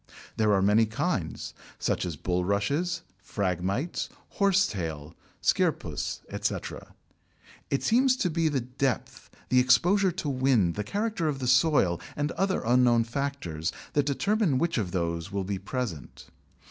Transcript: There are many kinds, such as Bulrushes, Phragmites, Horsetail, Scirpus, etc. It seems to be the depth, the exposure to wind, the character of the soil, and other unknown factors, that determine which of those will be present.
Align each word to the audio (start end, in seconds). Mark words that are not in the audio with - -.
There 0.35 0.51
are 0.55 0.63
many 0.63 0.87
kinds, 0.87 1.53
such 1.77 2.07
as 2.07 2.15
Bulrushes, 2.15 3.03
Phragmites, 3.23 4.09
Horsetail, 4.29 5.13
Scirpus, 5.43 6.21
etc. 6.31 6.95
It 7.69 7.83
seems 7.83 8.17
to 8.17 8.31
be 8.31 8.47
the 8.49 8.61
depth, 8.61 9.29
the 9.49 9.59
exposure 9.59 10.11
to 10.13 10.27
wind, 10.27 10.73
the 10.73 10.83
character 10.83 11.27
of 11.27 11.37
the 11.37 11.45
soil, 11.45 12.01
and 12.15 12.31
other 12.31 12.63
unknown 12.65 13.03
factors, 13.03 13.71
that 13.93 14.07
determine 14.07 14.57
which 14.57 14.79
of 14.79 14.89
those 14.89 15.31
will 15.31 15.43
be 15.43 15.59
present. 15.59 16.29